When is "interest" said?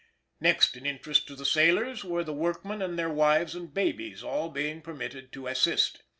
0.87-1.27